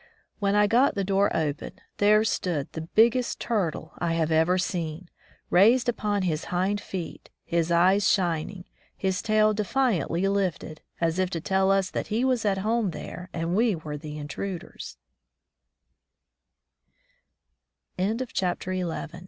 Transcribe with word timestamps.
When 0.39 0.55
I 0.55 0.65
got 0.65 0.95
the 0.95 1.03
door 1.03 1.29
open, 1.37 1.73
there 1.97 2.23
stood 2.23 2.69
the 2.71 2.81
biggest 2.95 3.39
turtle 3.39 3.93
I 3.99 4.13
have 4.13 4.31
ever 4.31 4.57
seen, 4.57 5.09
raised 5.51 5.87
upon 5.87 6.23
his 6.23 6.45
hind 6.45 6.81
feet, 6.81 7.29
his 7.45 7.71
eyes 7.71 8.09
shining, 8.09 8.65
his 8.97 9.21
tail 9.21 9.53
de 9.53 9.61
fiantly 9.61 10.27
lifted, 10.27 10.81
as 10.99 11.19
if 11.19 11.29
to 11.29 11.39
tell 11.39 11.69
us 11.69 11.91
that 11.91 12.07
he 12.07 12.25
was 12.25 12.45
at 12.45 12.57
home 12.57 12.89
there 12.89 13.29
and 13.31 13.55
we 13.55 13.75
were 13.75 13.95
the 13.95 14.17
intruder 14.17 14.75